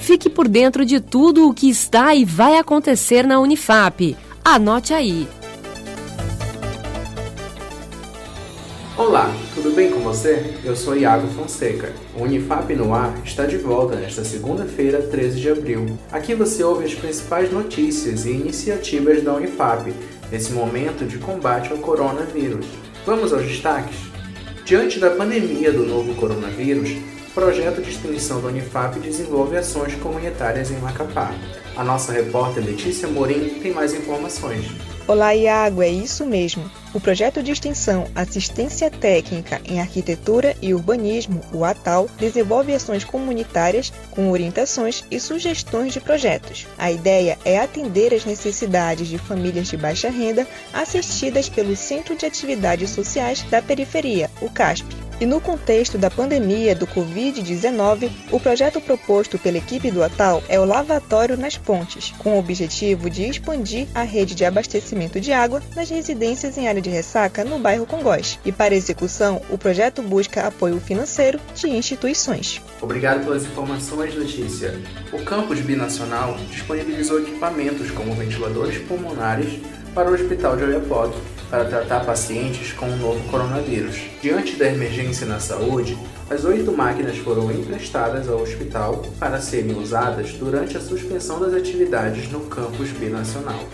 [0.00, 4.16] Fique por dentro de tudo o que está e vai acontecer na Unifap.
[4.42, 5.28] Anote aí.
[8.96, 10.54] Olá, tudo bem com você?
[10.64, 11.92] Eu sou Iago Fonseca.
[12.16, 15.98] O Unifap no Ar está de volta nesta segunda-feira, 13 de abril.
[16.10, 19.92] Aqui você ouve as principais notícias e iniciativas da Unifap
[20.30, 22.66] nesse momento de combate ao coronavírus.
[23.06, 23.96] Vamos aos destaques?
[24.64, 26.90] Diante da pandemia do novo coronavírus,
[27.34, 31.32] projeto de extensão da Unifap desenvolve ações comunitárias em Macapá.
[31.76, 34.66] A nossa repórter Letícia Morim tem mais informações.
[35.06, 36.70] Olá, Iago, é isso mesmo.
[36.92, 43.92] O projeto de extensão Assistência Técnica em Arquitetura e Urbanismo, o ATAL, desenvolve ações comunitárias
[44.10, 46.66] com orientações e sugestões de projetos.
[46.78, 52.26] A ideia é atender às necessidades de famílias de baixa renda assistidas pelo Centro de
[52.26, 54.99] Atividades Sociais da Periferia, o CASP.
[55.20, 60.58] E no contexto da pandemia do Covid-19, o projeto proposto pela equipe do ATAL é
[60.58, 65.62] o Lavatório nas Pontes, com o objetivo de expandir a rede de abastecimento de água
[65.76, 68.38] nas residências em área de ressaca no bairro Congós.
[68.46, 72.62] E para execução, o projeto busca apoio financeiro de instituições.
[72.80, 74.80] Obrigado pelas informações, Letícia.
[75.12, 79.60] O campus binacional disponibilizou equipamentos como ventiladores pulmonares
[79.94, 81.18] para o Hospital de Oiapoque
[81.50, 84.00] para tratar pacientes com o novo coronavírus.
[84.22, 85.98] Diante da emergência na saúde,
[86.30, 92.30] as oito máquinas foram emprestadas ao hospital para serem usadas durante a suspensão das atividades
[92.30, 93.64] no campus binacional.